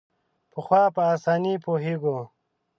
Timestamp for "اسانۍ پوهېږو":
1.15-2.17